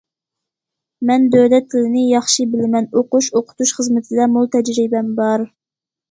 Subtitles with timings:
[1.09, 5.45] مەن دۆلەت تىلىنى ياخشى بىلىمەن، ئوقۇش- ئوقۇتۇش خىزمىتىدە مول تەجرىبەم بار.